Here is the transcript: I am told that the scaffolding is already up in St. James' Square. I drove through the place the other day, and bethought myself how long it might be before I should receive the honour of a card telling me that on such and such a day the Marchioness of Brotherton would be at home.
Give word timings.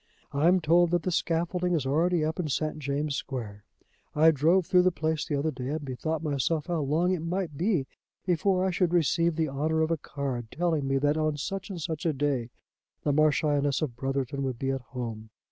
I 0.31 0.47
am 0.47 0.61
told 0.61 0.89
that 0.89 1.03
the 1.03 1.11
scaffolding 1.11 1.73
is 1.75 1.85
already 1.85 2.25
up 2.25 2.39
in 2.39 2.47
St. 2.49 2.79
James' 2.79 3.15
Square. 3.15 3.65
I 4.15 4.31
drove 4.31 4.65
through 4.65 4.81
the 4.81 4.91
place 4.91 5.27
the 5.27 5.35
other 5.35 5.51
day, 5.51 5.67
and 5.67 5.85
bethought 5.85 6.23
myself 6.23 6.65
how 6.65 6.81
long 6.81 7.11
it 7.11 7.19
might 7.19 7.55
be 7.55 7.85
before 8.25 8.65
I 8.65 8.71
should 8.71 8.93
receive 8.95 9.35
the 9.35 9.47
honour 9.49 9.81
of 9.83 9.91
a 9.91 9.97
card 9.97 10.49
telling 10.49 10.87
me 10.87 10.97
that 10.97 11.17
on 11.17 11.37
such 11.37 11.69
and 11.69 11.79
such 11.79 12.07
a 12.07 12.13
day 12.13 12.49
the 13.03 13.13
Marchioness 13.13 13.83
of 13.83 13.95
Brotherton 13.95 14.41
would 14.41 14.57
be 14.57 14.71
at 14.71 14.81
home. 14.81 15.29